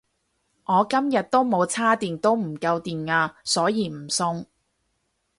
[0.65, 4.47] 我今日都冇叉電都唔夠電呀所以唔送